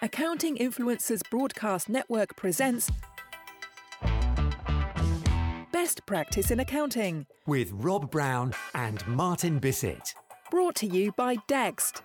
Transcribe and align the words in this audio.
Accounting 0.00 0.56
Influencers 0.58 1.28
Broadcast 1.28 1.88
Network 1.88 2.36
presents 2.36 2.88
Best 5.72 6.06
Practice 6.06 6.52
in 6.52 6.60
Accounting, 6.60 7.26
with 7.48 7.72
Rob 7.72 8.08
Brown 8.08 8.54
and 8.76 9.04
Martin 9.08 9.58
Bissett. 9.58 10.14
brought 10.52 10.76
to 10.76 10.86
you 10.86 11.10
by 11.16 11.34
Dext. 11.48 12.02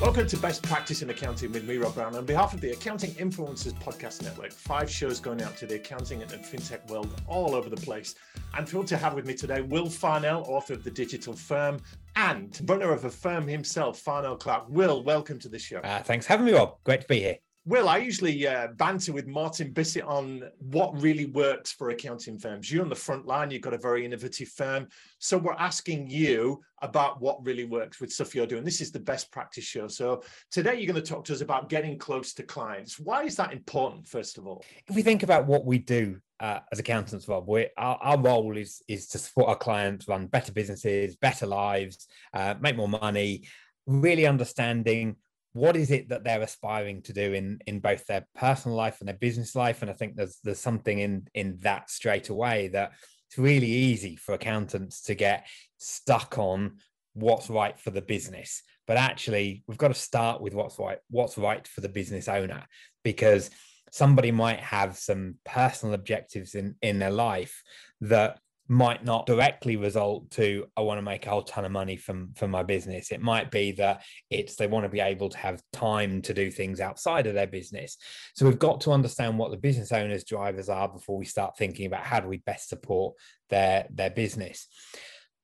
Welcome 0.00 0.28
to 0.28 0.36
Best 0.36 0.62
Practice 0.62 1.02
in 1.02 1.10
Accounting 1.10 1.50
with 1.50 1.66
me, 1.66 1.76
Rob 1.76 1.92
Brown. 1.92 2.14
On 2.14 2.24
behalf 2.24 2.54
of 2.54 2.60
the 2.60 2.70
Accounting 2.70 3.10
Influencers 3.14 3.72
Podcast 3.82 4.22
Network, 4.22 4.52
five 4.52 4.88
shows 4.88 5.18
going 5.18 5.42
out 5.42 5.56
to 5.56 5.66
the 5.66 5.74
accounting 5.74 6.22
and 6.22 6.30
fintech 6.30 6.88
world 6.88 7.20
all 7.26 7.56
over 7.56 7.68
the 7.68 7.76
place. 7.76 8.14
I'm 8.54 8.64
thrilled 8.64 8.86
to 8.88 8.96
have 8.96 9.14
with 9.14 9.26
me 9.26 9.34
today 9.34 9.60
Will 9.60 9.90
Farnell, 9.90 10.44
author 10.46 10.74
of 10.74 10.84
The 10.84 10.90
Digital 10.92 11.32
Firm 11.32 11.80
and 12.14 12.60
runner 12.66 12.92
of 12.92 13.06
a 13.06 13.10
firm 13.10 13.48
himself, 13.48 13.98
Farnell 13.98 14.36
Clark. 14.36 14.68
Will, 14.68 15.02
welcome 15.02 15.40
to 15.40 15.48
the 15.48 15.58
show. 15.58 15.78
Uh, 15.78 16.00
thanks 16.00 16.26
for 16.26 16.34
having 16.34 16.46
me, 16.46 16.52
Rob. 16.52 16.76
Great 16.84 17.00
to 17.00 17.08
be 17.08 17.18
here. 17.18 17.38
Will, 17.68 17.90
I 17.90 17.98
usually 17.98 18.46
uh, 18.46 18.68
banter 18.76 19.12
with 19.12 19.26
Martin 19.26 19.72
Bissett 19.74 20.06
on 20.06 20.42
what 20.58 20.98
really 21.02 21.26
works 21.26 21.70
for 21.70 21.90
accounting 21.90 22.38
firms. 22.38 22.72
You're 22.72 22.82
on 22.82 22.88
the 22.88 22.94
front 22.94 23.26
line, 23.26 23.50
you've 23.50 23.60
got 23.60 23.74
a 23.74 23.78
very 23.78 24.06
innovative 24.06 24.48
firm. 24.48 24.88
So 25.18 25.36
we're 25.36 25.52
asking 25.52 26.08
you 26.08 26.62
about 26.80 27.20
what 27.20 27.44
really 27.44 27.66
works 27.66 28.00
with 28.00 28.10
stuff 28.10 28.34
you're 28.34 28.46
doing. 28.46 28.64
This 28.64 28.80
is 28.80 28.90
the 28.90 28.98
best 28.98 29.30
practice 29.30 29.64
show. 29.64 29.86
So 29.86 30.22
today 30.50 30.76
you're 30.76 30.90
going 30.90 31.04
to 31.04 31.06
talk 31.06 31.26
to 31.26 31.34
us 31.34 31.42
about 31.42 31.68
getting 31.68 31.98
close 31.98 32.32
to 32.34 32.42
clients. 32.42 32.98
Why 32.98 33.24
is 33.24 33.36
that 33.36 33.52
important, 33.52 34.08
first 34.08 34.38
of 34.38 34.46
all? 34.46 34.64
If 34.86 34.96
we 34.96 35.02
think 35.02 35.22
about 35.22 35.46
what 35.46 35.66
we 35.66 35.76
do 35.76 36.22
uh, 36.40 36.60
as 36.72 36.78
accountants, 36.78 37.28
Rob, 37.28 37.50
our, 37.50 37.66
our 37.76 38.18
role 38.18 38.56
is 38.56 38.80
is 38.88 39.08
to 39.08 39.18
support 39.18 39.50
our 39.50 39.56
clients 39.56 40.08
run 40.08 40.26
better 40.26 40.52
businesses, 40.52 41.16
better 41.16 41.44
lives, 41.44 42.08
uh, 42.32 42.54
make 42.62 42.76
more 42.76 42.88
money, 42.88 43.42
really 43.86 44.26
understanding 44.26 45.16
what 45.58 45.76
is 45.76 45.90
it 45.90 46.08
that 46.08 46.24
they're 46.24 46.42
aspiring 46.42 47.02
to 47.02 47.12
do 47.12 47.32
in 47.32 47.58
in 47.66 47.80
both 47.80 48.06
their 48.06 48.26
personal 48.34 48.76
life 48.76 48.98
and 49.00 49.08
their 49.08 49.16
business 49.16 49.54
life. 49.54 49.82
And 49.82 49.90
I 49.90 49.94
think 49.94 50.16
there's 50.16 50.38
there's 50.44 50.60
something 50.60 50.98
in 50.98 51.26
in 51.34 51.58
that 51.62 51.90
straight 51.90 52.28
away 52.28 52.68
that 52.68 52.92
it's 53.28 53.38
really 53.38 53.66
easy 53.66 54.16
for 54.16 54.34
accountants 54.34 55.02
to 55.02 55.14
get 55.14 55.46
stuck 55.78 56.38
on 56.38 56.78
what's 57.14 57.50
right 57.50 57.78
for 57.78 57.90
the 57.90 58.02
business 58.02 58.62
but 58.86 58.96
actually 58.96 59.62
we've 59.66 59.78
got 59.78 59.88
to 59.88 59.94
start 59.94 60.40
with 60.40 60.54
what's 60.54 60.78
right 60.78 60.98
what's 61.10 61.38
right 61.38 61.66
for 61.68 61.80
the 61.80 61.88
business 61.88 62.28
owner 62.28 62.64
because 63.04 63.50
somebody 63.90 64.30
might 64.30 64.60
have 64.60 64.96
some 64.96 65.34
personal 65.44 65.94
objectives 65.94 66.54
in 66.54 66.74
in 66.82 66.98
their 66.98 67.10
life 67.10 67.62
that 68.00 68.38
might 68.68 69.02
not 69.02 69.24
directly 69.24 69.76
result 69.76 70.30
to 70.30 70.66
i 70.76 70.82
want 70.82 70.98
to 70.98 71.02
make 71.02 71.24
a 71.24 71.30
whole 71.30 71.42
ton 71.42 71.64
of 71.64 71.72
money 71.72 71.96
from 71.96 72.32
from 72.34 72.50
my 72.50 72.62
business. 72.62 73.10
It 73.10 73.20
might 73.20 73.50
be 73.50 73.72
that 73.72 74.02
it's 74.30 74.56
they 74.56 74.66
want 74.66 74.84
to 74.84 74.90
be 74.90 75.00
able 75.00 75.30
to 75.30 75.38
have 75.38 75.62
time 75.72 76.22
to 76.22 76.34
do 76.34 76.50
things 76.50 76.80
outside 76.80 77.26
of 77.26 77.34
their 77.34 77.46
business. 77.46 77.96
So 78.34 78.46
we've 78.46 78.58
got 78.58 78.82
to 78.82 78.92
understand 78.92 79.38
what 79.38 79.50
the 79.50 79.56
business 79.56 79.92
owners 79.92 80.24
drivers 80.24 80.68
are 80.68 80.88
before 80.88 81.16
we 81.16 81.24
start 81.24 81.56
thinking 81.56 81.86
about 81.86 82.04
how 82.04 82.20
do 82.20 82.28
we 82.28 82.38
best 82.38 82.68
support 82.68 83.16
their 83.48 83.86
their 83.90 84.10
business. 84.10 84.68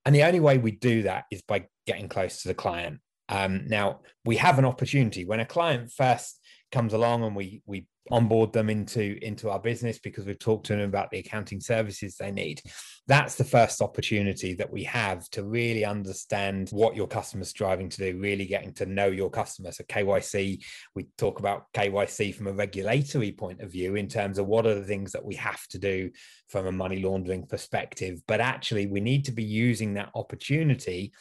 And 0.04 0.14
the 0.14 0.24
only 0.24 0.40
way 0.40 0.58
we 0.58 0.72
do 0.72 1.02
that 1.02 1.24
is 1.30 1.42
by 1.42 1.66
getting 1.86 2.08
close 2.08 2.42
to 2.42 2.48
the 2.48 2.54
client. 2.54 3.00
Um, 3.30 3.66
now 3.68 4.00
we 4.24 4.36
have 4.36 4.58
an 4.58 4.66
opportunity. 4.66 5.24
When 5.24 5.40
a 5.40 5.46
client 5.46 5.90
first 5.90 6.38
comes 6.70 6.92
along 6.92 7.24
and 7.24 7.34
we 7.34 7.62
we 7.64 7.86
onboard 8.10 8.52
them 8.52 8.68
into 8.68 9.18
into 9.24 9.48
our 9.48 9.58
business 9.58 9.98
because 9.98 10.26
we've 10.26 10.38
talked 10.38 10.66
to 10.66 10.74
them 10.76 10.82
about 10.82 11.10
the 11.10 11.18
accounting 11.18 11.60
services 11.60 12.16
they 12.16 12.30
need. 12.30 12.60
That's 13.06 13.34
the 13.34 13.44
first 13.44 13.80
opportunity 13.80 14.54
that 14.54 14.70
we 14.70 14.84
have 14.84 15.28
to 15.30 15.44
really 15.44 15.84
understand 15.84 16.70
what 16.70 16.96
your 16.96 17.06
customer's 17.06 17.48
striving 17.48 17.88
to 17.90 17.98
do 17.98 18.18
really 18.18 18.46
getting 18.46 18.72
to 18.74 18.86
know 18.86 19.06
your 19.06 19.30
customer. 19.30 19.72
So 19.72 19.84
kyc 19.84 20.64
we 20.94 21.06
talk 21.16 21.38
about 21.38 21.72
kyc 21.72 22.34
from 22.34 22.46
a 22.46 22.52
regulatory 22.52 23.32
point 23.32 23.60
of 23.60 23.72
view 23.72 23.96
in 23.96 24.08
terms 24.08 24.38
of 24.38 24.46
what 24.46 24.66
are 24.66 24.74
the 24.74 24.86
things 24.86 25.12
that 25.12 25.24
we 25.24 25.34
have 25.36 25.66
to 25.68 25.78
do 25.78 26.10
from 26.48 26.66
a 26.66 26.72
money 26.72 27.02
laundering 27.02 27.46
perspective. 27.46 28.20
But 28.26 28.40
actually 28.40 28.86
we 28.86 29.00
need 29.00 29.24
to 29.26 29.32
be 29.32 29.44
using 29.44 29.94
that 29.94 30.10
opportunity 30.14 31.12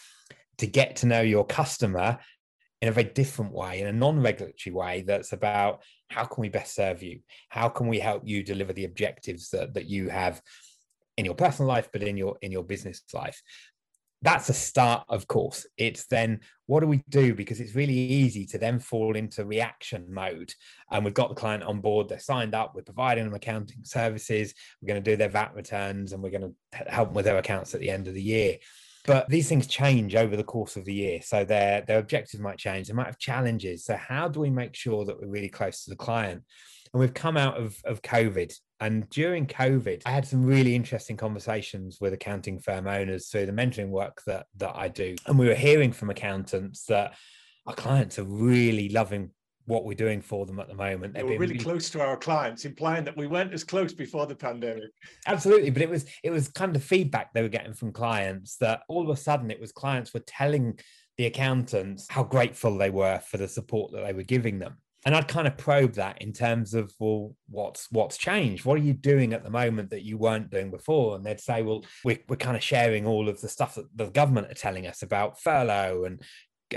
to 0.58 0.68
get 0.68 0.98
to 0.98 1.08
know 1.08 1.22
your 1.22 1.46
customer 1.46 2.20
in 2.84 2.90
a 2.90 2.92
very 2.92 3.08
different 3.08 3.54
way, 3.54 3.80
in 3.80 3.88
a 3.88 3.94
non-regulatory 3.94 4.74
way 4.74 5.04
that's 5.08 5.32
about 5.32 5.82
how 6.10 6.26
can 6.26 6.42
we 6.42 6.50
best 6.50 6.76
serve 6.76 7.02
you? 7.02 7.22
How 7.48 7.70
can 7.70 7.88
we 7.88 7.98
help 7.98 8.24
you 8.26 8.44
deliver 8.44 8.74
the 8.74 8.84
objectives 8.84 9.52
that, 9.52 9.74
that 9.76 9.86
you 9.86 10.10
have 10.10 10.42
in 11.16 11.24
your 11.24 11.34
personal 11.34 11.70
life, 11.70 11.88
but 11.94 12.04
in 12.04 12.18
your 12.18 12.36
in 12.42 12.52
your 12.52 12.66
business 12.66 13.02
life? 13.14 13.42
That's 14.22 14.50
a 14.50 14.54
start, 14.54 15.06
of 15.08 15.30
course. 15.30 15.66
It's 15.78 16.08
then 16.08 16.42
what 16.66 16.82
do 16.82 16.88
we 16.88 17.02
do? 17.08 17.34
Because 17.34 17.62
it's 17.62 17.74
really 17.74 17.94
easy 17.94 18.46
to 18.48 18.58
then 18.58 18.80
fall 18.80 19.16
into 19.16 19.46
reaction 19.46 20.14
mode. 20.14 20.54
And 20.92 21.06
we've 21.06 21.14
got 21.14 21.30
the 21.30 21.36
client 21.36 21.64
on 21.64 21.80
board, 21.80 22.10
they're 22.10 22.20
signed 22.20 22.54
up, 22.54 22.74
we're 22.76 22.82
providing 22.82 23.24
them 23.24 23.34
accounting 23.34 23.86
services, 23.86 24.54
we're 24.82 24.88
going 24.88 25.02
to 25.02 25.12
do 25.12 25.16
their 25.16 25.30
VAT 25.30 25.56
returns, 25.56 26.12
and 26.12 26.22
we're 26.22 26.38
going 26.38 26.54
to 26.72 26.78
help 26.90 27.08
them 27.08 27.16
with 27.16 27.24
their 27.24 27.38
accounts 27.38 27.74
at 27.74 27.80
the 27.80 27.90
end 27.90 28.10
of 28.10 28.14
the 28.14 28.22
year 28.22 28.58
but 29.06 29.28
these 29.30 29.50
things 29.50 29.68
change 29.68 30.16
over 30.16 30.36
the 30.36 30.44
course 30.44 30.78
of 30.78 30.86
the 30.86 30.94
year 30.94 31.22
so 31.22 31.44
their 31.44 31.82
their 31.82 32.00
objectives 32.00 32.42
might 32.42 32.58
change 32.58 32.88
they 32.88 32.94
might 32.94 33.08
have 33.08 33.18
challenges. 33.18 33.86
So 33.86 33.96
how 33.96 34.28
do 34.28 34.40
we 34.40 34.50
make 34.50 34.76
sure 34.76 35.06
that 35.06 35.20
we're 35.20 35.28
really 35.28 35.50
close 35.50 35.84
to 35.84 35.90
the 35.90 35.96
client? 35.96 36.44
And 36.94 37.00
we've 37.00 37.14
come 37.14 37.38
out 37.38 37.58
of, 37.58 37.76
of 37.86 38.04
covid 38.04 38.54
and 38.80 39.10
during 39.10 39.48
covid 39.48 40.04
i 40.06 40.12
had 40.12 40.28
some 40.28 40.46
really 40.46 40.76
interesting 40.76 41.18
conversations 41.18 41.98
with 42.00 42.14
accounting 42.14 42.60
firm 42.60 42.86
owners 42.86 43.30
through 43.30 43.48
the 43.48 43.52
mentoring 43.52 43.90
work 43.90 44.22
that 44.28 44.46
that 44.58 44.76
i 44.76 44.88
do. 44.88 45.16
And 45.26 45.40
we 45.40 45.48
were 45.48 45.56
hearing 45.56 45.92
from 45.92 46.12
accountants 46.12 46.86
that 46.86 47.16
our 47.66 47.74
clients 47.74 48.20
are 48.20 48.26
really 48.26 48.90
loving 48.90 49.32
what 49.66 49.86
we're 49.86 49.94
doing 49.94 50.22
for 50.22 50.46
them 50.46 50.60
at 50.60 50.68
the 50.68 50.76
moment. 50.76 51.14
They're 51.14 51.26
really 51.26 51.58
close 51.58 51.90
to 51.92 52.02
our 52.02 52.18
clients, 52.18 52.66
implying 52.66 53.04
that 53.06 53.16
we 53.16 53.28
weren't 53.28 53.54
as 53.54 53.64
close 53.64 53.94
before 53.94 54.26
the 54.26 54.36
pandemic. 54.36 54.92
Absolutely, 55.28 55.70
but 55.70 55.82
it 55.82 55.90
was 55.90 56.06
it 56.24 56.32
was 56.32 56.50
kind 56.50 56.76
of 56.76 56.84
feedback 56.84 57.34
they 57.34 57.42
were 57.42 57.50
getting 57.50 57.74
from 57.74 57.92
clients 57.92 58.58
that 58.58 58.82
all 58.90 59.04
of 59.04 59.10
a 59.10 59.20
sudden 59.20 59.52
it 59.52 59.60
was 59.60 59.72
clients 59.72 60.14
were 60.14 60.24
telling 60.26 60.80
the 61.18 61.26
accountants 61.26 62.08
how 62.10 62.24
grateful 62.24 62.78
they 62.78 62.90
were 62.90 63.20
for 63.20 63.38
the 63.38 63.48
support 63.48 63.92
that 63.92 64.06
they 64.06 64.14
were 64.14 64.24
giving 64.24 64.60
them. 64.60 64.78
And 65.06 65.16
I'd 65.16 65.28
kind 65.28 65.48
of 65.48 65.58
probe 65.58 65.94
that 65.96 66.22
in 66.22 66.32
terms 66.32 66.74
of, 66.74 66.94
well, 66.98 67.36
what's 67.50 67.92
what's 67.92 68.18
changed? 68.18 68.64
What 68.64 68.80
are 68.80 68.84
you 68.84 68.94
doing 68.94 69.34
at 69.34 69.44
the 69.44 69.50
moment 69.50 69.90
that 69.90 70.06
you 70.06 70.18
weren't 70.18 70.50
doing 70.50 70.72
before? 70.72 71.16
And 71.16 71.26
they'd 71.26 71.42
say, 71.42 71.62
well, 71.62 71.84
we're, 72.06 72.20
we're 72.30 72.38
kind 72.38 72.56
of 72.56 72.64
sharing 72.64 73.06
all 73.06 73.28
of 73.28 73.42
the 73.42 73.50
stuff 73.50 73.76
that 73.76 73.86
the 73.96 74.10
government 74.10 74.50
are 74.50 74.56
telling 74.56 74.88
us 74.88 75.02
about 75.02 75.42
furlough 75.42 76.06
and 76.06 76.22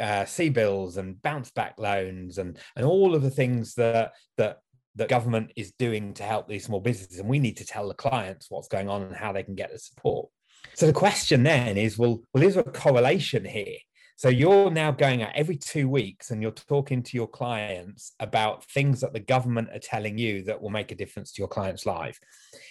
uh, 0.00 0.50
bills 0.50 0.96
and 0.96 1.20
bounce 1.22 1.50
back 1.50 1.74
loans 1.78 2.38
and 2.38 2.58
and 2.76 2.84
all 2.84 3.14
of 3.14 3.22
the 3.22 3.30
things 3.30 3.74
that 3.74 4.12
that 4.36 4.58
that 4.96 5.08
government 5.08 5.52
is 5.56 5.72
doing 5.78 6.14
to 6.14 6.22
help 6.22 6.48
these 6.48 6.64
small 6.64 6.80
businesses. 6.80 7.18
And 7.18 7.28
we 7.28 7.38
need 7.38 7.58
to 7.58 7.66
tell 7.66 7.86
the 7.86 7.94
clients 7.94 8.50
what's 8.50 8.68
going 8.68 8.88
on 8.88 9.02
and 9.02 9.14
how 9.14 9.32
they 9.32 9.42
can 9.42 9.54
get 9.54 9.70
the 9.70 9.78
support. 9.78 10.28
So 10.74 10.86
the 10.86 10.92
question 10.92 11.42
then 11.42 11.76
is 11.76 11.98
well 11.98 12.20
well 12.32 12.42
is 12.42 12.54
there 12.54 12.64
a 12.66 12.72
correlation 12.72 13.44
here 13.44 13.76
so 14.16 14.30
you're 14.30 14.70
now 14.70 14.90
going 14.90 15.22
out 15.22 15.32
every 15.34 15.58
two 15.58 15.90
weeks 15.90 16.30
and 16.30 16.40
you're 16.40 16.50
talking 16.50 17.02
to 17.02 17.18
your 17.18 17.28
clients 17.28 18.12
about 18.18 18.64
things 18.64 19.02
that 19.02 19.12
the 19.12 19.20
government 19.20 19.68
are 19.74 19.78
telling 19.78 20.16
you 20.16 20.42
that 20.44 20.60
will 20.60 20.70
make 20.70 20.90
a 20.90 20.94
difference 20.94 21.32
to 21.32 21.42
your 21.42 21.48
client's 21.48 21.84
life. 21.84 22.18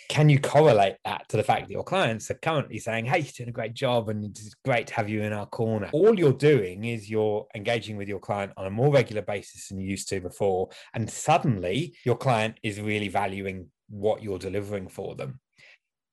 Can 0.09 0.27
you 0.27 0.39
correlate 0.39 0.95
that 1.05 1.29
to 1.29 1.37
the 1.37 1.43
fact 1.43 1.67
that 1.67 1.71
your 1.71 1.83
clients 1.83 2.31
are 2.31 2.39
currently 2.41 2.79
saying, 2.79 3.05
hey, 3.05 3.19
you're 3.19 3.31
doing 3.37 3.49
a 3.49 3.51
great 3.51 3.75
job 3.75 4.09
and 4.09 4.25
it's 4.25 4.55
great 4.65 4.87
to 4.87 4.95
have 4.95 5.07
you 5.07 5.21
in 5.21 5.33
our 5.33 5.45
corner? 5.45 5.87
All 5.93 6.17
you're 6.17 6.33
doing 6.33 6.85
is 6.85 7.11
you're 7.11 7.45
engaging 7.53 7.95
with 7.95 8.07
your 8.07 8.19
client 8.19 8.51
on 8.57 8.65
a 8.65 8.71
more 8.71 8.91
regular 8.91 9.21
basis 9.21 9.67
than 9.67 9.79
you 9.79 9.87
used 9.87 10.09
to 10.09 10.19
before. 10.19 10.69
And 10.95 11.07
suddenly 11.07 11.95
your 12.03 12.17
client 12.17 12.59
is 12.63 12.81
really 12.81 13.07
valuing 13.07 13.67
what 13.87 14.23
you're 14.23 14.39
delivering 14.39 14.87
for 14.87 15.13
them. 15.13 15.39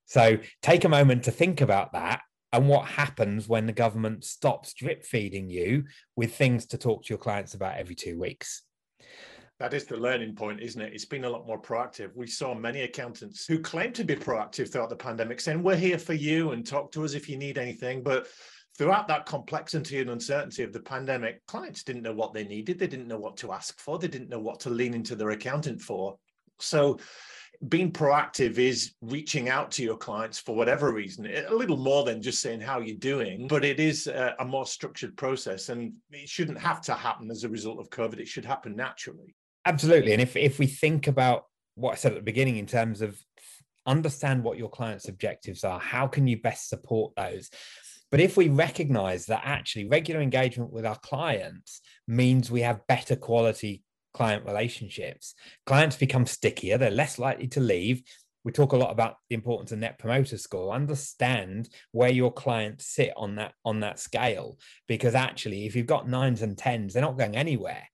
So 0.04 0.36
take 0.60 0.84
a 0.84 0.90
moment 0.90 1.24
to 1.24 1.30
think 1.30 1.62
about 1.62 1.94
that 1.94 2.20
and 2.52 2.68
what 2.68 2.86
happens 2.86 3.48
when 3.48 3.66
the 3.66 3.72
government 3.72 4.24
stops 4.24 4.74
drip 4.74 5.04
feeding 5.04 5.48
you 5.48 5.84
with 6.16 6.34
things 6.34 6.66
to 6.66 6.78
talk 6.78 7.04
to 7.04 7.08
your 7.08 7.18
clients 7.18 7.54
about 7.54 7.78
every 7.78 7.94
two 7.94 8.18
weeks. 8.18 8.62
That 9.58 9.74
is 9.74 9.84
the 9.84 9.96
learning 9.96 10.34
point, 10.34 10.60
isn't 10.60 10.80
it? 10.80 10.92
It's 10.92 11.04
been 11.04 11.24
a 11.24 11.30
lot 11.30 11.46
more 11.46 11.60
proactive. 11.60 12.10
We 12.16 12.26
saw 12.26 12.52
many 12.52 12.82
accountants 12.82 13.46
who 13.46 13.60
claimed 13.60 13.94
to 13.94 14.04
be 14.04 14.16
proactive 14.16 14.72
throughout 14.72 14.90
the 14.90 14.96
pandemic 14.96 15.40
saying, 15.40 15.62
We're 15.62 15.76
here 15.76 15.98
for 15.98 16.14
you 16.14 16.50
and 16.50 16.66
talk 16.66 16.90
to 16.92 17.04
us 17.04 17.14
if 17.14 17.28
you 17.28 17.36
need 17.36 17.58
anything. 17.58 18.02
But 18.02 18.26
throughout 18.76 19.06
that 19.08 19.24
complexity 19.24 20.00
and 20.00 20.10
uncertainty 20.10 20.64
of 20.64 20.72
the 20.72 20.80
pandemic, 20.80 21.46
clients 21.46 21.84
didn't 21.84 22.02
know 22.02 22.14
what 22.14 22.34
they 22.34 22.44
needed. 22.44 22.78
They 22.78 22.88
didn't 22.88 23.08
know 23.08 23.18
what 23.18 23.36
to 23.38 23.52
ask 23.52 23.78
for. 23.78 23.98
They 23.98 24.08
didn't 24.08 24.30
know 24.30 24.40
what 24.40 24.58
to 24.60 24.70
lean 24.70 24.94
into 24.94 25.14
their 25.14 25.30
accountant 25.30 25.80
for. 25.80 26.16
So, 26.58 26.98
being 27.68 27.92
proactive 27.92 28.58
is 28.58 28.94
reaching 29.02 29.48
out 29.48 29.70
to 29.72 29.82
your 29.82 29.96
clients 29.96 30.38
for 30.38 30.54
whatever 30.56 30.92
reason, 30.92 31.26
a 31.26 31.54
little 31.54 31.76
more 31.76 32.04
than 32.04 32.20
just 32.20 32.40
saying 32.40 32.60
how 32.60 32.80
you're 32.80 32.96
doing, 32.96 33.46
but 33.46 33.64
it 33.64 33.78
is 33.78 34.08
a, 34.08 34.34
a 34.40 34.44
more 34.44 34.66
structured 34.66 35.16
process 35.16 35.68
and 35.68 35.92
it 36.10 36.28
shouldn't 36.28 36.58
have 36.58 36.80
to 36.80 36.94
happen 36.94 37.30
as 37.30 37.44
a 37.44 37.48
result 37.48 37.78
of 37.78 37.88
COVID. 37.90 38.18
It 38.18 38.26
should 38.26 38.44
happen 38.44 38.74
naturally. 38.74 39.34
Absolutely. 39.64 40.12
And 40.12 40.20
if, 40.20 40.34
if 40.36 40.58
we 40.58 40.66
think 40.66 41.06
about 41.06 41.44
what 41.76 41.92
I 41.92 41.94
said 41.94 42.12
at 42.12 42.18
the 42.18 42.22
beginning 42.22 42.56
in 42.56 42.66
terms 42.66 43.00
of 43.00 43.16
understand 43.86 44.42
what 44.42 44.58
your 44.58 44.68
client's 44.68 45.08
objectives 45.08 45.62
are, 45.62 45.78
how 45.78 46.08
can 46.08 46.26
you 46.26 46.40
best 46.40 46.68
support 46.68 47.12
those? 47.16 47.48
But 48.10 48.20
if 48.20 48.36
we 48.36 48.48
recognize 48.48 49.26
that 49.26 49.42
actually 49.44 49.88
regular 49.88 50.20
engagement 50.20 50.72
with 50.72 50.84
our 50.84 50.98
clients 50.98 51.80
means 52.08 52.50
we 52.50 52.60
have 52.62 52.86
better 52.86 53.16
quality 53.16 53.82
client 54.14 54.44
relationships, 54.46 55.34
clients 55.66 55.96
become 55.96 56.26
stickier, 56.26 56.78
they're 56.78 56.90
less 56.90 57.18
likely 57.18 57.48
to 57.48 57.60
leave. 57.60 58.02
We 58.44 58.52
talk 58.52 58.72
a 58.72 58.76
lot 58.76 58.90
about 58.90 59.16
the 59.28 59.36
importance 59.36 59.70
of 59.70 59.78
net 59.78 59.98
promoter 59.98 60.36
score. 60.36 60.74
Understand 60.74 61.68
where 61.92 62.10
your 62.10 62.32
clients 62.32 62.86
sit 62.86 63.12
on 63.16 63.36
that 63.36 63.54
on 63.64 63.80
that 63.80 64.00
scale, 64.00 64.58
because 64.88 65.14
actually, 65.14 65.66
if 65.66 65.76
you've 65.76 65.86
got 65.86 66.08
nines 66.08 66.42
and 66.42 66.58
tens, 66.58 66.92
they're 66.92 67.02
not 67.02 67.18
going 67.18 67.36
anywhere 67.36 67.84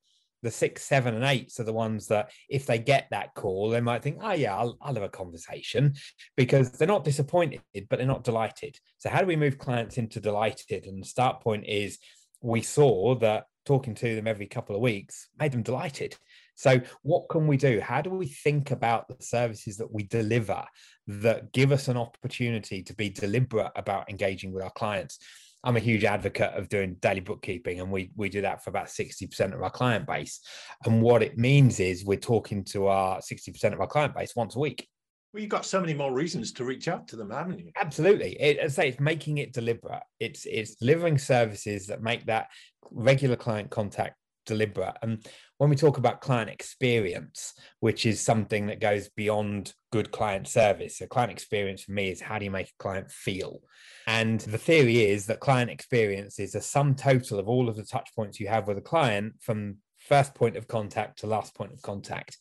the 0.43 0.51
six, 0.51 0.85
seven, 0.85 1.15
and 1.15 1.25
eights 1.25 1.59
are 1.59 1.65
the 1.65 1.73
ones 1.73 2.07
that, 2.09 2.31
if 2.49 2.67
they 2.67 2.79
get 2.79 3.09
that 3.11 3.35
call, 3.35 3.71
they 3.71 3.81
might 3.81 4.03
think, 4.03 4.19
oh, 4.23 4.33
yeah, 4.33 4.57
I'll, 4.57 4.79
I'll 4.81 4.95
have 4.95 5.03
a 5.03 5.09
conversation 5.09 5.95
because 6.37 6.71
they're 6.71 6.87
not 6.87 7.05
disappointed, 7.05 7.61
but 7.89 7.99
they're 7.99 8.07
not 8.07 8.25
delighted. 8.25 8.79
So, 8.99 9.11
how 9.11 9.21
do 9.21 9.27
we 9.27 9.37
move 9.37 9.59
clients 9.59 9.99
into 9.99 10.21
delighted? 10.21 10.87
And 10.87 11.03
the 11.03 11.07
start 11.07 11.41
point 11.43 11.65
is 11.67 11.99
we 12.41 12.63
saw 12.63 13.15
that 13.17 13.45
talking 13.67 13.95
to 13.95 14.15
them 14.15 14.27
every 14.27 14.47
couple 14.47 14.75
of 14.75 14.83
weeks 14.83 15.29
made 15.39 15.53
them 15.53 15.63
delighted. 15.63 16.17
So, 16.55 16.81
what 17.03 17.29
can 17.29 17.47
we 17.47 17.57
do? 17.57 17.81
How 17.81 18.01
do 18.01 18.11
we 18.11 18.27
think 18.27 18.71
about 18.71 19.07
the 19.09 19.23
services 19.23 19.77
that 19.77 19.93
we 19.93 20.05
deliver 20.05 20.65
that 21.07 21.53
give 21.53 21.71
us 21.71 21.89
an 21.89 21.97
opportunity 21.97 22.83
to 22.83 22.95
be 22.95 23.11
deliberate 23.11 23.71
about 23.77 24.11
engaging 24.11 24.53
with 24.53 24.65
our 24.65 24.71
clients? 24.71 25.19
I'm 25.65 25.77
a 25.77 25.81
huge 25.81 26.05
advocate 26.05 26.55
of 26.55 26.69
doing 26.69 26.97
daily 27.01 27.21
bookkeeping, 27.21 27.81
and 27.81 27.91
we 27.93 28.11
we 28.17 28.29
do 28.29 28.41
that 28.43 28.65
for 28.65 28.71
about 28.71 28.87
60% 28.87 29.55
of 29.55 29.63
our 29.63 29.71
client 29.71 30.07
base. 30.07 30.41
And 30.85 31.03
what 31.03 31.23
it 31.23 31.37
means 31.37 31.79
is 31.79 32.05
we're 32.05 32.19
talking 32.19 32.65
to 32.73 32.87
our 32.87 33.19
60% 33.19 33.73
of 33.73 33.81
our 33.81 33.87
client 33.87 34.15
base 34.15 34.35
once 34.35 34.57
a 34.57 34.61
week. 34.61 34.89
Well, 35.33 35.43
you've 35.43 35.51
got 35.51 35.67
so 35.67 35.81
many 35.81 35.95
more 35.95 36.13
reasons 36.13 36.53
to 36.53 36.65
reach 36.65 36.89
out 36.89 37.07
to 37.09 37.17
them, 37.17 37.31
haven't 37.31 37.59
you? 37.59 37.71
Absolutely. 37.77 38.41
It, 38.41 38.61
I 38.61 38.69
say 38.69 38.89
it's 38.89 39.01
making 39.01 39.39
it 39.39 39.53
deliberate. 39.53 40.03
It's 40.21 40.47
it's 40.47 40.77
delivering 40.77 41.19
services 41.19 41.87
that 41.89 42.03
make 42.03 42.27
that 42.27 42.49
regular 42.91 43.37
client 43.37 43.71
contact 43.71 44.17
deliberate. 44.47 44.97
And 45.03 45.25
when 45.59 45.71
we 45.71 45.77
talk 45.77 45.99
about 45.99 46.23
client 46.23 46.49
experience, 46.49 47.53
which 47.81 48.07
is 48.07 48.21
something 48.21 48.67
that 48.67 48.81
goes 48.81 49.11
beyond 49.11 49.75
good 49.93 50.11
client 50.11 50.49
service, 50.49 51.01
a 51.03 51.07
client 51.07 51.31
experience 51.31 51.85
for 51.85 51.93
me 51.93 52.11
is 52.11 52.21
how 52.21 52.39
do 52.39 52.47
you 52.47 52.51
make 52.51 52.69
a 52.69 52.83
client 52.83 53.11
feel? 53.11 53.61
And 54.07 54.41
the 54.41 54.59
theory 54.59 55.05
is 55.05 55.27
that 55.27 55.41
client 55.41 55.71
experience 55.71 56.39
is 56.39 56.55
a 56.55 56.63
sum 56.63 56.95
total 56.95 57.39
of 57.39 57.47
all 57.47 57.69
of 57.69 57.77
the 57.77 57.85
touch 57.85 58.09
points 58.17 58.41
you 58.41 58.49
have 58.49 58.67
with 58.67 58.79
a 58.79 58.83
client 58.83 59.35
from 59.41 59.77
first 59.99 60.35
point 60.35 60.57
of 60.57 60.67
contact 60.67 61.19
to 61.19 61.27
last 61.27 61.55
point 61.55 61.73
of 61.73 61.83
contact. 61.83 62.39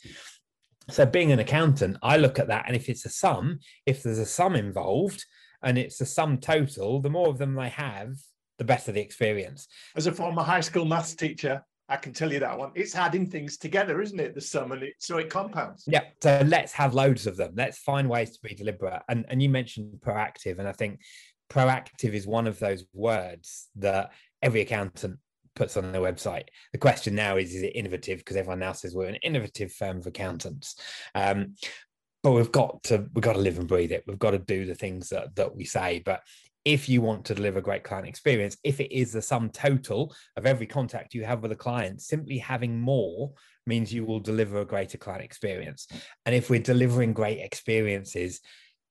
So, 0.89 1.05
being 1.05 1.31
an 1.31 1.39
accountant, 1.39 1.97
I 2.01 2.17
look 2.17 2.39
at 2.39 2.47
that, 2.47 2.65
and 2.67 2.75
if 2.75 2.89
it's 2.89 3.05
a 3.05 3.09
sum, 3.09 3.59
if 3.85 4.03
there's 4.03 4.19
a 4.19 4.25
sum 4.25 4.55
involved 4.55 5.25
and 5.61 5.77
it's 5.77 5.99
a 6.01 6.05
sum 6.05 6.37
total, 6.37 7.01
the 7.01 7.09
more 7.09 7.29
of 7.29 7.37
them 7.37 7.55
they 7.55 7.69
have, 7.69 8.15
the 8.57 8.63
better 8.63 8.91
the 8.91 9.01
experience. 9.01 9.67
As 9.95 10.07
a 10.07 10.11
former 10.11 10.43
high 10.43 10.61
school 10.61 10.85
maths 10.85 11.15
teacher, 11.15 11.63
I 11.89 11.95
can 11.95 12.13
tell 12.13 12.31
you 12.31 12.39
that 12.39 12.57
one. 12.57 12.71
It's 12.75 12.95
adding 12.95 13.29
things 13.29 13.57
together, 13.57 14.01
isn't 14.01 14.19
it? 14.19 14.35
The 14.35 14.41
sum 14.41 14.71
and 14.71 14.83
it 14.83 14.95
so 14.99 15.17
it 15.17 15.29
compounds. 15.29 15.83
Yeah. 15.87 16.03
So 16.21 16.41
let's 16.45 16.73
have 16.73 16.93
loads 16.93 17.27
of 17.27 17.37
them. 17.37 17.53
Let's 17.55 17.77
find 17.77 18.09
ways 18.09 18.31
to 18.31 18.39
be 18.41 18.55
deliberate. 18.55 19.03
And 19.07 19.25
and 19.29 19.41
you 19.41 19.49
mentioned 19.49 19.99
proactive, 20.01 20.59
and 20.59 20.67
I 20.67 20.73
think 20.73 20.99
proactive 21.49 22.13
is 22.13 22.27
one 22.27 22.47
of 22.47 22.59
those 22.59 22.83
words 22.93 23.67
that 23.77 24.11
every 24.41 24.61
accountant 24.61 25.19
puts 25.57 25.75
on 25.75 25.91
their 25.91 26.01
website. 26.01 26.45
The 26.71 26.77
question 26.77 27.15
now 27.15 27.37
is, 27.37 27.53
is 27.53 27.63
it 27.63 27.75
innovative? 27.75 28.19
Because 28.19 28.37
everyone 28.37 28.59
now 28.59 28.73
says 28.73 28.95
we're 28.95 29.07
an 29.07 29.15
innovative 29.15 29.73
firm 29.73 29.97
of 29.97 30.07
accountants. 30.07 30.75
Um, 31.15 31.55
but 32.23 32.31
we've 32.31 32.51
got 32.51 32.83
to 32.83 33.07
we've 33.13 33.23
got 33.23 33.33
to 33.33 33.39
live 33.39 33.59
and 33.59 33.67
breathe 33.67 33.91
it. 33.91 34.03
We've 34.07 34.19
got 34.19 34.31
to 34.31 34.39
do 34.39 34.65
the 34.65 34.75
things 34.75 35.09
that, 35.09 35.35
that 35.35 35.55
we 35.55 35.65
say. 35.65 36.01
But 36.05 36.21
if 36.65 36.89
you 36.89 37.01
want 37.01 37.23
to 37.25 37.35
deliver 37.35 37.59
a 37.59 37.61
great 37.61 37.83
client 37.83 38.07
experience, 38.07 38.57
if 38.63 38.81
it 38.81 38.93
is 38.93 39.13
the 39.13 39.21
sum 39.21 39.49
total 39.49 40.13
of 40.35 40.45
every 40.45 40.67
contact 40.67 41.13
you 41.13 41.23
have 41.23 41.41
with 41.41 41.53
a 41.53 41.55
client, 41.55 42.01
simply 42.01 42.37
having 42.37 42.79
more 42.79 43.31
means 43.65 43.93
you 43.93 44.03
will 44.03 44.19
deliver 44.19 44.59
a 44.59 44.65
greater 44.65 44.97
client 44.97 45.23
experience. 45.23 45.87
And 46.25 46.35
if 46.35 46.49
we're 46.49 46.59
delivering 46.59 47.13
great 47.13 47.39
experiences, 47.39 48.41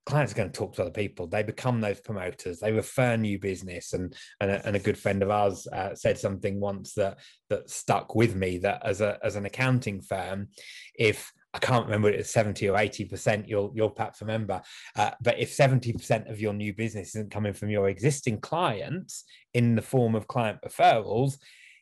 clients 0.06 0.32
are 0.32 0.36
going 0.36 0.50
to 0.50 0.58
talk 0.58 0.74
to 0.74 0.82
other 0.82 0.90
people. 0.90 1.26
They 1.26 1.42
become 1.42 1.80
those 1.80 2.00
promoters. 2.00 2.60
They 2.60 2.72
refer 2.72 3.16
new 3.16 3.38
business. 3.38 3.92
And 3.92 4.14
and 4.40 4.50
a, 4.50 4.66
and 4.66 4.76
a 4.76 4.80
good 4.80 4.96
friend 4.96 5.22
of 5.22 5.30
ours 5.30 5.66
uh, 5.72 5.94
said 5.94 6.18
something 6.18 6.60
once 6.60 6.94
that 6.94 7.18
that 7.50 7.68
stuck 7.68 8.14
with 8.14 8.34
me. 8.34 8.58
That 8.58 8.82
as 8.84 9.00
a 9.00 9.18
as 9.22 9.36
an 9.36 9.44
accounting 9.44 10.00
firm, 10.00 10.48
if 10.94 11.32
I 11.56 11.58
can't 11.58 11.86
remember 11.86 12.10
it's 12.10 12.30
70 12.30 12.68
or 12.68 12.76
80%, 12.76 13.48
you'll, 13.48 13.72
you'll 13.74 13.88
perhaps 13.88 14.20
remember. 14.20 14.60
Uh, 14.94 15.12
but 15.22 15.38
if 15.38 15.56
70% 15.56 16.30
of 16.30 16.38
your 16.38 16.52
new 16.52 16.74
business 16.74 17.16
isn't 17.16 17.30
coming 17.30 17.54
from 17.54 17.70
your 17.70 17.88
existing 17.88 18.40
clients 18.40 19.24
in 19.54 19.74
the 19.74 19.80
form 19.80 20.14
of 20.14 20.28
client 20.28 20.58
referrals, 20.62 21.38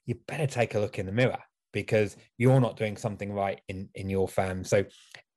you 0.06 0.14
better 0.28 0.46
take 0.46 0.76
a 0.76 0.78
look 0.78 1.00
in 1.00 1.06
the 1.06 1.12
mirror 1.12 1.40
because 1.72 2.16
you're 2.38 2.60
not 2.60 2.76
doing 2.76 2.96
something 2.96 3.32
right 3.32 3.60
in, 3.68 3.88
in 3.96 4.08
your 4.08 4.28
firm. 4.28 4.62
So 4.62 4.84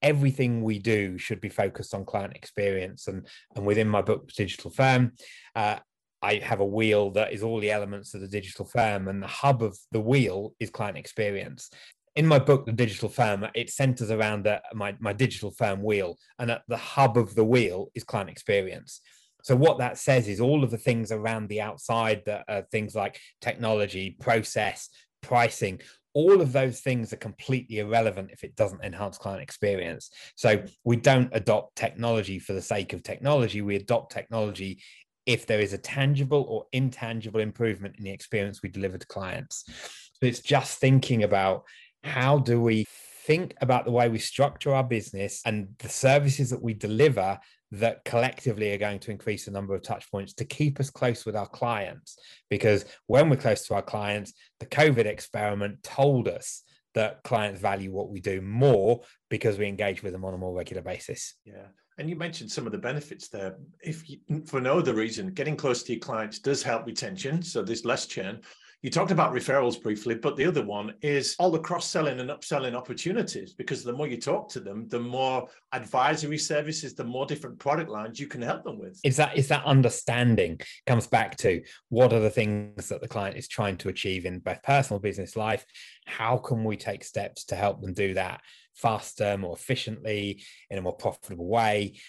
everything 0.02 0.64
we 0.64 0.80
do 0.80 1.18
should 1.18 1.42
be 1.42 1.50
focused 1.50 1.94
on 1.94 2.06
client 2.06 2.36
experience. 2.36 3.08
And, 3.08 3.28
and 3.56 3.66
within 3.66 3.88
my 3.88 4.02
book, 4.02 4.32
Digital 4.34 4.72
Firm, 4.72 5.14
uh, 5.56 5.78
I 6.22 6.36
have 6.36 6.60
a 6.60 6.66
wheel 6.66 7.12
that 7.12 7.32
is 7.32 7.44
all 7.44 7.60
the 7.60 7.72
elements 7.72 8.14
of 8.14 8.22
the 8.22 8.28
digital 8.28 8.66
firm, 8.66 9.08
and 9.08 9.22
the 9.22 9.28
hub 9.28 9.62
of 9.62 9.78
the 9.92 10.02
wheel 10.02 10.56
is 10.60 10.72
client 10.72 10.98
experience 10.98 11.70
in 12.18 12.26
my 12.26 12.40
book, 12.40 12.66
The 12.66 12.72
Digital 12.72 13.10
Firm, 13.10 13.46
it 13.54 13.70
centers 13.70 14.10
around 14.10 14.44
the, 14.44 14.60
my, 14.74 14.96
my 15.00 15.14
digital 15.14 15.52
firm 15.52 15.84
wheel. 15.84 16.18
And 16.40 16.50
at 16.50 16.64
the 16.68 16.76
hub 16.76 17.16
of 17.16 17.36
the 17.36 17.46
wheel 17.46 17.92
is 17.94 18.04
client 18.04 18.32
experience. 18.32 19.02
So 19.44 19.56
what 19.56 19.78
that 19.78 20.00
says 20.00 20.28
is 20.28 20.42
all 20.42 20.64
of 20.64 20.72
the 20.72 20.80
things 20.80 21.12
around 21.12 21.48
the 21.48 21.62
outside 21.62 22.24
that 22.26 22.44
are 22.50 22.64
things 22.72 22.96
like 22.96 23.22
technology, 23.40 24.18
process, 24.20 24.90
pricing, 25.22 25.80
all 26.18 26.42
of 26.42 26.52
those 26.52 26.80
things 26.80 27.14
are 27.14 27.18
completely 27.18 27.78
irrelevant 27.78 28.31
if 28.33 28.44
it 28.44 28.56
doesn't 28.56 28.83
enhance 28.83 29.19
client 29.19 29.40
experience. 29.40 30.09
So 30.36 30.64
we 30.83 30.95
don't 30.95 31.30
adopt 31.31 31.76
technology 31.76 32.40
for 32.40 32.54
the 32.54 32.62
sake 32.62 32.94
of 32.94 33.04
technology. 33.04 33.62
We 33.62 33.76
adopt 33.76 34.14
technology 34.14 34.81
if 35.28 35.45
there 35.45 35.59
is 35.59 35.74
a 35.74 35.78
tangible 35.78 36.44
or 36.50 36.66
intangible 36.71 37.40
improvement 37.40 37.97
in 38.00 38.04
the 38.04 38.09
experience 38.09 38.64
we 38.64 38.69
deliver 38.69 38.97
to 38.97 39.06
clients. 39.06 39.64
So 39.68 40.26
it's 40.26 40.40
just 40.40 40.80
thinking 40.80 41.21
about 41.21 41.66
how 42.04 42.40
do 42.40 42.59
we 42.59 42.86
think 43.28 43.54
about 43.62 43.86
the 43.86 43.92
way 43.92 44.09
we 44.09 44.18
structure 44.18 44.74
our 44.74 44.83
business 44.83 45.44
and 45.45 45.68
the 45.78 45.90
services 45.90 46.50
that 46.50 46.64
we 46.64 46.74
deliver 46.74 47.38
that 47.71 48.04
collectively 48.06 48.71
are 48.74 48.78
going 48.78 49.00
to 49.00 49.12
increase 49.12 49.45
the 49.45 49.52
number 49.52 49.76
of 49.76 49.81
touch 49.81 50.09
points 50.09 50.33
to 50.33 50.45
keep 50.45 50.80
us 50.80 50.90
close 50.90 51.26
with 51.26 51.36
our 51.36 51.47
clients. 51.47 52.18
Because 52.50 52.86
when 53.07 53.30
we're 53.30 53.36
close 53.36 53.68
to 53.68 53.76
our 53.76 53.81
clients, 53.81 54.33
the 54.59 54.66
COVID 54.66 55.06
experiment 55.06 55.83
told 55.83 56.28
us 56.28 56.64
that 56.94 57.21
clients 57.24 57.59
value 57.62 57.92
what 57.92 58.09
we 58.09 58.19
do 58.19 58.42
more 58.42 59.02
because 59.30 59.57
we 59.57 59.68
engage 59.68 60.02
with 60.02 60.14
them 60.14 60.26
on 60.26 60.33
a 60.33 60.38
more 60.38 60.56
regular 60.56 60.81
basis. 60.81 61.36
Yeah. 61.45 61.68
And 62.00 62.09
you 62.09 62.16
mentioned 62.16 62.52
some 62.52 62.66
of 62.66 62.71
the 62.71 62.78
benefits 62.78 63.28
there. 63.28 63.57
If 63.81 64.09
you, 64.09 64.19
for 64.45 64.62
no 64.62 64.80
other 64.80 64.94
reason, 64.94 65.33
getting 65.33 65.56
close 65.56 65.83
to 65.83 65.94
your 65.94 66.00
clients 66.00 66.40
does 66.40 66.62
help 66.62 66.86
retention. 66.86 67.42
So 67.42 67.64
there's 67.64 67.86
less 67.86 68.06
churn. 68.06 68.42
You 68.84 68.92
talked 68.92 69.10
about 69.10 69.34
referrals 69.34 69.81
briefly, 69.81 70.14
but 70.14 70.36
the 70.36 70.46
other 70.46 70.64
one 70.64 70.94
is 71.02 71.36
all 71.40 71.50
the 71.50 71.60
cross 71.60 71.88
selling 71.88 72.19
and 72.19 72.30
upselling 72.30 72.76
opportunities 72.76 73.54
because 73.54 73.84
the 73.84 73.92
more 73.92 74.07
you 74.07 74.18
talk 74.18 74.50
to 74.50 74.60
them, 74.60 74.88
the 74.88 75.00
more 75.00 75.48
advisory 75.74 76.38
services, 76.38 76.94
the 76.94 77.04
more 77.04 77.26
different 77.26 77.57
product 77.57 77.90
lines 77.90 78.19
you 78.19 78.28
can 78.28 78.42
help 78.42 78.64
them 78.64 78.78
with. 78.78 79.00
Is 79.04 79.18
that 79.18 79.36
is 79.36 79.48
that 79.48 79.66
understanding 79.66 80.60
comes 80.86 81.07
back 81.07 81.38
to 81.38 81.64
what 81.90 82.14
are 82.14 82.19
the 82.19 82.30
things 82.30 82.88
that 82.90 83.02
the 83.02 83.07
client 83.07 83.36
is 83.36 83.48
trying 83.48 83.78
to 83.78 83.90
achieve 83.90 84.26
in 84.28 84.40
both 84.40 84.62
personal 84.62 85.00
business 85.00 85.36
life? 85.36 85.66
How 86.06 86.38
can 86.38 86.64
we 86.64 86.78
take 86.78 87.04
steps 87.04 87.46
to 87.46 87.56
help 87.56 87.81
them 87.81 87.94
do 87.94 88.14
that 88.14 88.42
faster, 88.76 89.40
more 89.40 89.56
efficiently, 89.56 90.44
in 90.69 90.78
a 90.78 90.81
more 90.84 90.96
profitable 90.96 91.48
way? 91.48 92.00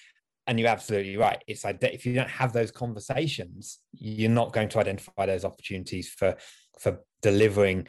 And 0.48 0.58
you're 0.58 0.68
absolutely 0.68 1.16
right. 1.16 1.40
It's 1.46 1.62
like 1.62 1.82
if 1.82 2.06
you 2.06 2.14
don't 2.14 2.30
have 2.30 2.52
those 2.52 2.72
conversations, 2.72 3.78
you're 3.92 4.30
not 4.30 4.52
going 4.52 4.70
to 4.70 4.78
identify 4.78 5.26
those 5.26 5.44
opportunities 5.44 6.08
for 6.08 6.36
for 6.80 7.00
delivering 7.22 7.86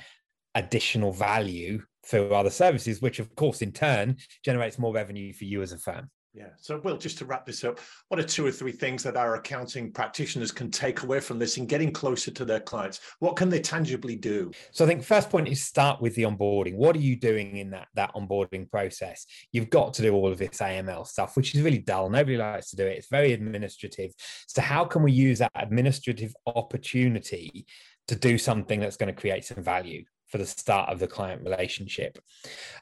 additional 0.56 1.14
value 1.14 1.82
through 2.06 2.34
other 2.34 2.50
services, 2.50 3.02
which 3.02 3.20
of 3.20 3.34
course 3.36 3.62
in 3.62 3.72
turn 3.72 4.18
generates 4.44 4.78
more 4.78 4.94
revenue 4.94 5.34
for 5.34 5.46
you 5.46 5.62
as 5.62 5.72
a 5.72 5.78
firm. 5.78 6.10
Yeah. 6.34 6.50
So, 6.58 6.80
Will, 6.84 6.98
just 6.98 7.18
to 7.20 7.26
wrap 7.26 7.46
this 7.46 7.64
up, 7.64 7.80
what 8.10 8.20
are 8.20 8.24
two 8.24 8.46
or 8.46 8.52
three 8.52 8.72
things 8.72 9.02
that 9.04 9.18
our 9.18 9.36
accounting 9.36 9.92
practitioners 9.92 10.52
can 10.52 10.70
take 10.70 11.02
away 11.02 11.20
from 11.20 11.40
this 11.40 11.58
in 11.58 11.66
getting 11.66 11.92
closer 11.92 12.30
to 12.30 12.46
their 12.46 12.60
clients? 12.60 13.00
What 13.18 13.36
can 13.36 13.50
they 13.50 13.60
tangibly 13.60 14.16
do? 14.16 14.52
So, 14.72 14.86
I 14.86 14.88
think 14.88 15.04
first 15.04 15.32
point 15.32 15.48
is 15.48 15.64
start 15.64 16.02
with 16.02 16.14
the 16.14 16.24
onboarding. 16.24 16.76
What 16.76 16.96
are 16.96 17.00
you 17.00 17.16
doing 17.16 17.58
in 17.58 17.72
that 17.72 17.88
that 17.96 18.14
onboarding 18.14 18.70
process? 18.70 19.26
You've 19.52 19.72
got 19.72 19.96
to 19.96 20.04
do 20.04 20.14
all 20.14 20.32
of 20.32 20.38
this 20.38 20.60
AML 20.60 21.08
stuff, 21.08 21.36
which 21.36 21.56
is 21.56 21.62
really 21.62 21.80
dull. 21.80 22.10
Nobody 22.10 22.38
likes 22.38 22.70
to 22.72 22.76
do 22.76 22.86
it. 22.86 22.98
It's 22.98 23.10
very 23.10 23.34
administrative. 23.34 24.12
So, 24.48 24.62
how 24.62 24.86
can 24.86 25.02
we 25.02 25.12
use 25.12 25.40
that 25.40 25.52
administrative 25.56 26.36
opportunity 26.46 27.66
to 28.08 28.16
do 28.16 28.38
something 28.38 28.80
that's 28.80 28.98
going 28.98 29.14
to 29.14 29.20
create 29.20 29.46
some 29.46 29.64
value? 29.64 30.04
For 30.30 30.38
the 30.38 30.46
start 30.46 30.90
of 30.90 31.00
the 31.00 31.08
client 31.08 31.42
relationship. 31.44 32.20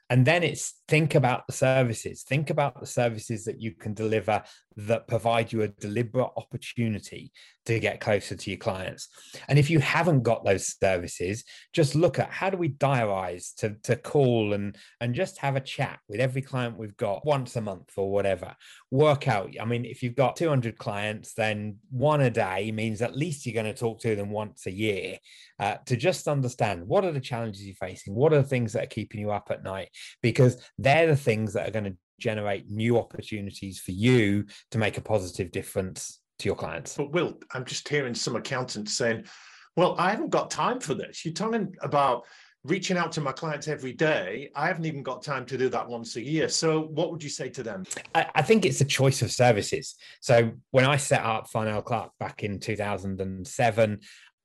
And 0.10 0.25
then 0.25 0.44
it's 0.44 0.82
think 0.88 1.16
about 1.16 1.48
the 1.48 1.54
services, 1.54 2.24
think 2.24 2.50
about 2.50 2.80
the 2.80 2.86
services 2.86 3.46
that 3.46 3.62
you 3.62 3.72
can 3.72 3.94
deliver 3.94 4.44
that 4.77 5.07
provide 5.07 5.51
you 5.51 5.63
a 5.63 5.67
deliberate 5.67 6.29
opportunity 6.38 7.31
to 7.65 7.79
get 7.79 8.00
closer 8.00 8.36
to 8.36 8.50
your 8.50 8.57
clients. 8.57 9.10
And 9.50 9.60
if 9.60 9.69
you 9.69 9.79
haven't 9.79 10.24
got 10.24 10.46
those 10.46 10.77
services, 10.79 11.43
just 11.74 11.96
look 11.96 12.19
at 12.19 12.31
how 12.31 12.50
do 12.50 12.57
we 12.57 12.69
diarize 12.69 13.53
to, 13.55 13.75
to 13.84 13.96
call 13.96 14.53
and, 14.53 14.77
and 15.01 15.15
just 15.15 15.39
have 15.39 15.55
a 15.55 15.62
chat 15.62 16.00
with 16.07 16.22
every 16.22 16.41
client 16.41 16.77
we've 16.77 16.96
got 16.96 17.25
once 17.25 17.55
a 17.55 17.62
month 17.62 17.91
or 17.98 18.12
whatever. 18.12 18.55
Work 18.91 19.27
out. 19.27 19.53
I 19.60 19.65
mean, 19.65 19.84
if 19.84 20.01
you've 20.03 20.15
got 20.15 20.36
200 20.36 20.77
clients, 20.77 21.34
then 21.34 21.77
one 21.89 22.22
a 22.22 22.29
day 22.29 22.72
means 22.72 23.01
at 23.01 23.17
least 23.17 23.46
you're 23.46 23.62
going 23.62 23.74
to 23.74 23.77
talk 23.77 24.00
to 24.01 24.15
them 24.15 24.29
once 24.29 24.65
a 24.67 24.72
year 24.72 25.17
uh, 25.60 25.75
to 25.88 25.98
just 25.98 26.27
understand 26.27 26.88
what 26.88 27.03
are 27.03 27.12
the 27.12 27.19
challenges 27.19 27.65
you're 27.65 27.75
facing? 27.75 28.15
What 28.15 28.31
are 28.31 28.41
the 28.41 28.48
things 28.48 28.74
that 28.74 28.84
are 28.84 28.88
keeping 28.88 29.19
you 29.19 29.31
up 29.31 29.48
at 29.50 29.63
night? 29.63 29.89
Because 30.22 30.62
they're 30.77 31.07
the 31.07 31.15
things 31.17 31.53
that 31.53 31.67
are 31.67 31.72
going 31.72 31.86
to 31.86 31.98
generate 32.19 32.69
new 32.69 32.97
opportunities 32.97 33.79
for 33.79 33.91
you 33.91 34.45
to 34.71 34.77
make 34.77 34.97
a 34.97 35.01
positive 35.01 35.51
difference 35.51 36.19
to 36.39 36.50
your 36.50 36.55
clients. 36.55 36.95
But 36.95 37.12
Will, 37.12 37.38
I'm 37.53 37.65
just 37.65 37.88
hearing 37.88 38.13
some 38.13 38.36
accountants 38.36 38.93
saying, 38.93 39.25
well, 39.75 39.95
I 39.97 40.09
haven't 40.09 40.29
got 40.29 40.51
time 40.51 40.79
for 40.79 40.93
this. 40.93 41.24
You're 41.24 41.33
talking 41.33 41.75
about 41.81 42.25
reaching 42.63 42.97
out 42.97 43.12
to 43.13 43.21
my 43.21 43.31
clients 43.31 43.67
every 43.67 43.93
day. 43.93 44.50
I 44.55 44.67
haven't 44.67 44.86
even 44.86 45.03
got 45.03 45.24
time 45.24 45.45
to 45.45 45.57
do 45.57 45.69
that 45.69 45.88
once 45.88 46.15
a 46.15 46.21
year. 46.21 46.50
So, 46.50 46.81
what 46.81 47.12
would 47.12 47.24
you 47.24 47.29
say 47.29 47.50
to 47.50 47.63
them? 47.63 47.83
I, 48.13 48.27
I 48.36 48.41
think 48.41 48.65
it's 48.65 48.81
a 48.81 48.86
choice 48.86 49.21
of 49.21 49.31
services. 49.31 49.95
So, 50.21 50.51
when 50.71 50.86
I 50.86 50.97
set 50.97 51.24
up 51.24 51.47
Farnell 51.50 51.81
Clark 51.81 52.12
back 52.19 52.43
in 52.43 52.59
2007, 52.59 54.00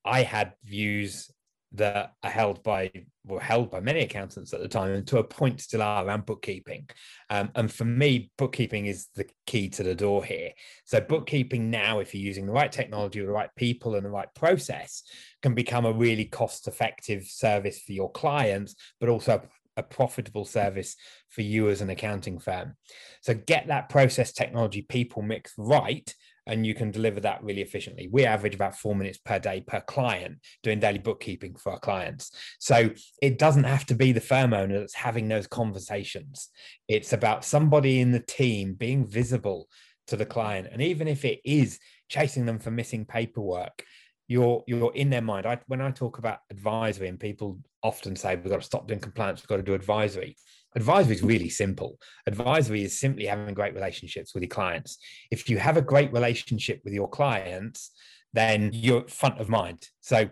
I 0.04 0.22
had 0.22 0.52
views 0.64 1.30
that 1.74 2.12
are 2.22 2.30
held 2.30 2.62
by 2.62 2.90
were 3.24 3.40
held 3.40 3.70
by 3.70 3.80
many 3.80 4.00
accountants 4.00 4.52
at 4.52 4.60
the 4.60 4.68
time 4.68 4.90
and 4.90 5.06
to 5.06 5.18
a 5.18 5.24
point 5.24 5.60
still 5.60 5.82
are 5.82 6.04
around 6.04 6.26
bookkeeping. 6.26 6.88
Um, 7.30 7.50
and 7.54 7.72
for 7.72 7.84
me 7.84 8.30
bookkeeping 8.36 8.86
is 8.86 9.08
the 9.14 9.26
key 9.46 9.68
to 9.70 9.82
the 9.82 9.94
door 9.94 10.24
here. 10.24 10.50
So 10.84 11.00
bookkeeping 11.00 11.70
now 11.70 12.00
if 12.00 12.14
you're 12.14 12.26
using 12.26 12.46
the 12.46 12.52
right 12.52 12.72
technology 12.72 13.20
the 13.20 13.30
right 13.30 13.50
people 13.56 13.94
and 13.94 14.04
the 14.04 14.10
right 14.10 14.32
process 14.34 15.04
can 15.40 15.54
become 15.54 15.86
a 15.86 15.92
really 15.92 16.24
cost 16.24 16.66
effective 16.66 17.24
service 17.24 17.80
for 17.80 17.92
your 17.92 18.10
clients 18.10 18.74
but 18.98 19.08
also 19.08 19.42
a 19.76 19.82
profitable 19.82 20.44
service 20.44 20.96
for 21.28 21.42
you 21.42 21.70
as 21.70 21.80
an 21.80 21.90
accounting 21.90 22.38
firm. 22.38 22.76
So 23.22 23.34
get 23.34 23.68
that 23.68 23.88
process 23.88 24.32
technology 24.32 24.82
people 24.82 25.22
mix 25.22 25.52
right 25.56 26.12
and 26.46 26.66
you 26.66 26.75
can 26.75 26.90
deliver 26.90 27.20
that 27.20 27.42
really 27.42 27.62
efficiently. 27.62 28.08
We 28.11 28.25
average 28.25 28.54
about 28.54 28.76
four 28.76 28.94
minutes 28.94 29.18
per 29.18 29.38
day 29.38 29.62
per 29.66 29.80
client 29.80 30.38
doing 30.62 30.80
daily 30.80 30.99
bookkeeping 30.99 31.54
for 31.54 31.72
our 31.72 31.78
clients. 31.78 32.32
So 32.58 32.90
it 33.20 33.38
doesn't 33.38 33.64
have 33.64 33.87
to 33.87 33.94
be 33.94 34.12
the 34.12 34.20
firm 34.20 34.52
owner 34.52 34.80
that's 34.80 34.94
having 34.94 35.28
those 35.28 35.46
conversations. 35.46 36.50
It's 36.88 37.12
about 37.12 37.44
somebody 37.44 38.00
in 38.00 38.11
the 38.11 38.20
team 38.20 38.75
being 38.75 39.06
visible 39.06 39.68
to 40.08 40.16
the 40.16 40.26
client. 40.26 40.68
And 40.72 40.82
even 40.82 41.08
if 41.08 41.25
it 41.25 41.40
is 41.44 41.78
chasing 42.08 42.44
them 42.46 42.58
for 42.58 42.70
missing 42.70 43.04
paperwork, 43.04 43.84
you're 44.28 44.62
you're 44.66 44.92
in 44.94 45.11
their 45.11 45.22
mind. 45.22 45.46
I, 45.46 45.58
when 45.66 45.80
I 45.80 45.90
talk 45.90 46.18
about 46.18 46.38
advisory, 46.50 47.08
and 47.08 47.20
people 47.20 47.58
often 47.82 48.16
say 48.16 48.34
we've 48.34 48.50
got 48.50 48.61
to 48.61 48.66
stop 48.66 48.88
doing 48.88 49.00
compliance, 49.00 49.42
we've 49.42 49.49
got 49.49 49.56
to 49.56 49.62
do 49.62 49.75
advisory. 49.75 50.37
Advisory 50.74 51.14
is 51.14 51.22
really 51.22 51.48
simple. 51.48 51.98
Advisory 52.26 52.82
is 52.82 52.98
simply 52.98 53.26
having 53.26 53.54
great 53.54 53.74
relationships 53.74 54.34
with 54.34 54.42
your 54.42 54.50
clients. 54.50 54.98
If 55.30 55.48
you 55.48 55.58
have 55.58 55.76
a 55.76 55.82
great 55.82 56.12
relationship 56.12 56.80
with 56.84 56.94
your 56.94 57.08
clients, 57.08 57.90
then 58.32 58.70
you're 58.72 59.06
front 59.08 59.40
of 59.40 59.48
mind. 59.48 59.88
So 60.00 60.30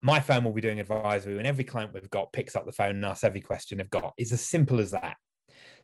my 0.00 0.18
firm 0.20 0.44
will 0.44 0.52
be 0.52 0.60
doing 0.60 0.80
advisory 0.80 1.36
when 1.36 1.46
every 1.46 1.64
client 1.64 1.92
we've 1.92 2.10
got 2.10 2.32
picks 2.32 2.56
up 2.56 2.66
the 2.66 2.72
phone 2.72 2.96
and 2.96 3.04
asks 3.04 3.24
every 3.24 3.40
question 3.40 3.78
they've 3.78 3.90
got. 3.90 4.14
It's 4.16 4.32
as 4.32 4.40
simple 4.40 4.80
as 4.80 4.90
that. 4.92 5.16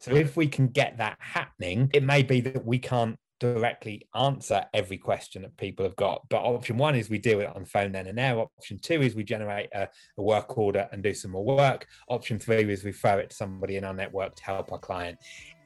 So 0.00 0.12
if 0.12 0.36
we 0.36 0.48
can 0.48 0.68
get 0.68 0.98
that 0.98 1.16
happening, 1.20 1.90
it 1.92 2.02
may 2.02 2.22
be 2.22 2.40
that 2.40 2.64
we 2.64 2.78
can't 2.78 3.18
directly 3.38 4.06
answer 4.14 4.64
every 4.74 4.98
question 4.98 5.42
that 5.42 5.56
people 5.56 5.84
have 5.84 5.96
got. 5.96 6.28
But 6.28 6.38
option 6.38 6.76
one 6.76 6.94
is 6.94 7.08
we 7.10 7.18
do 7.18 7.40
it 7.40 7.54
on 7.54 7.64
phone 7.64 7.92
then 7.92 8.06
and 8.06 8.18
there. 8.18 8.38
Option 8.38 8.78
two 8.78 9.02
is 9.02 9.14
we 9.14 9.24
generate 9.24 9.68
a, 9.74 9.88
a, 10.16 10.22
work 10.22 10.56
order 10.58 10.88
and 10.92 11.02
do 11.02 11.14
some 11.14 11.32
more 11.32 11.44
work. 11.44 11.86
Option 12.08 12.38
three 12.38 12.70
is 12.72 12.84
we 12.84 12.92
it 12.92 13.30
to 13.30 13.36
somebody 13.36 13.76
in 13.76 13.84
our 13.84 13.94
network 13.94 14.34
to 14.36 14.44
help 14.44 14.72
our 14.72 14.78
client. 14.78 15.18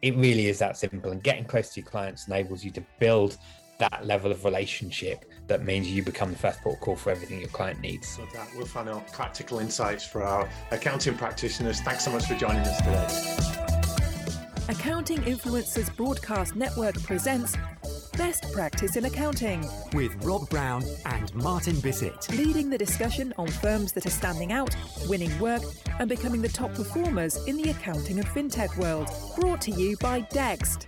It 0.02 0.16
really 0.16 0.48
is 0.48 0.58
that 0.58 0.76
simple. 0.76 1.12
And 1.12 1.22
getting 1.22 1.44
close 1.44 1.70
to 1.74 1.80
your 1.80 1.88
clients 1.88 2.26
enables 2.26 2.64
you 2.64 2.70
to 2.72 2.84
build 2.98 3.38
that 3.78 4.06
level 4.06 4.30
of 4.30 4.44
relationship 4.44 5.24
that 5.48 5.64
means 5.64 5.90
you 5.90 6.02
become 6.02 6.30
the 6.30 6.38
first 6.38 6.60
port 6.60 6.78
call 6.80 6.94
for 6.94 7.10
everything 7.10 7.40
your 7.40 7.48
client 7.48 7.80
needs. 7.80 8.08
So 8.08 8.26
that 8.32 8.48
we'll 8.56 8.66
find 8.66 8.88
out 8.88 9.10
practical 9.12 9.58
insights 9.58 10.04
for 10.06 10.22
our 10.22 10.48
accounting 10.70 11.16
practitioners. 11.16 11.80
Thanks 11.80 12.04
so 12.04 12.12
much 12.12 12.26
for 12.26 12.36
joining 12.36 12.60
us 12.60 12.78
today. 12.78 13.51
Accounting 14.68 15.18
Influencers 15.18 15.94
Broadcast 15.96 16.54
Network 16.54 17.00
presents 17.02 17.56
Best 18.16 18.52
Practice 18.52 18.94
in 18.94 19.04
Accounting 19.06 19.68
with 19.92 20.14
Rob 20.24 20.48
Brown 20.50 20.84
and 21.04 21.34
Martin 21.34 21.80
Bissett. 21.80 22.30
Leading 22.36 22.70
the 22.70 22.78
discussion 22.78 23.34
on 23.38 23.48
firms 23.48 23.92
that 23.92 24.06
are 24.06 24.10
standing 24.10 24.52
out, 24.52 24.74
winning 25.08 25.36
work, 25.40 25.62
and 25.98 26.08
becoming 26.08 26.40
the 26.40 26.48
top 26.48 26.72
performers 26.74 27.44
in 27.46 27.56
the 27.56 27.70
accounting 27.70 28.20
and 28.20 28.28
fintech 28.28 28.76
world. 28.78 29.08
Brought 29.36 29.60
to 29.62 29.72
you 29.72 29.96
by 29.96 30.22
Dext. 30.22 30.86